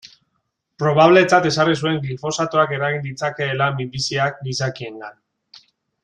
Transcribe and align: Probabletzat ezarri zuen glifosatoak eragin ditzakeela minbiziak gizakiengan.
Probabletzat 0.83 1.43
ezarri 1.49 1.75
zuen 1.83 1.99
glifosatoak 2.07 2.73
eragin 2.79 3.05
ditzakeela 3.07 3.67
minbiziak 3.81 4.41
gizakiengan. 4.49 5.17